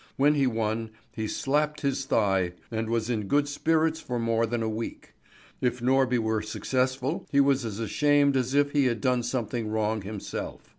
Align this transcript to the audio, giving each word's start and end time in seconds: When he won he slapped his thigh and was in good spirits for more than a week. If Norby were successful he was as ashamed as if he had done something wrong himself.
When 0.17 0.33
he 0.33 0.47
won 0.47 0.89
he 1.11 1.27
slapped 1.27 1.81
his 1.81 2.05
thigh 2.05 2.53
and 2.71 2.89
was 2.89 3.07
in 3.07 3.27
good 3.27 3.47
spirits 3.47 3.99
for 3.99 4.17
more 4.17 4.47
than 4.47 4.63
a 4.63 4.67
week. 4.67 5.13
If 5.61 5.79
Norby 5.79 6.17
were 6.17 6.41
successful 6.41 7.27
he 7.31 7.39
was 7.39 7.63
as 7.65 7.77
ashamed 7.77 8.35
as 8.35 8.55
if 8.55 8.71
he 8.71 8.85
had 8.85 8.99
done 8.99 9.21
something 9.21 9.67
wrong 9.69 10.01
himself. 10.01 10.67